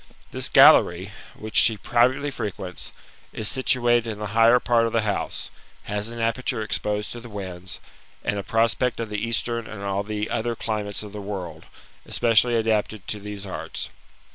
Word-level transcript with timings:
This 0.31 0.49
gallery, 0.49 1.11
which 1.35 1.55
she 1.55 1.77
privately 1.77 2.31
frequents, 2.31 2.91
is 3.33 3.47
situated 3.47 4.09
in 4.09 4.17
the 4.17 4.25
higher 4.33 4.59
part 4.59 4.87
of 4.87 4.93
the 4.93 5.03
house, 5.03 5.51
has 5.83 6.09
an 6.09 6.17
aperture 6.19 6.63
exposed 6.63 7.11
to 7.11 7.19
the 7.19 7.29
winds, 7.29 7.79
and 8.23 8.39
a 8.39 8.43
prospect 8.43 8.99
of 8.99 9.11
the 9.11 9.21
eastern 9.23 9.67
and 9.67 9.83
all 9.83 10.01
the 10.01 10.27
other 10.31 10.55
climates 10.55 11.03
of 11.03 11.11
the 11.11 11.21
world, 11.21 11.67
especiaily 12.09 12.55
adapted 12.59 13.07
to 13.09 13.19
these 13.19 13.45
arts. 13.45 13.91